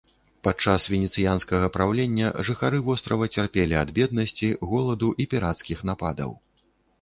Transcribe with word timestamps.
Падчас 0.45 0.85
венецыянскага 0.93 1.67
праўлення, 1.75 2.31
жыхары 2.49 2.79
вострава 2.87 3.29
цярпелі 3.41 3.77
ад 3.83 3.93
беднасці, 3.99 4.51
голаду 4.73 5.13
і 5.21 5.29
пірацкіх 5.35 5.87
нападаў. 5.93 6.35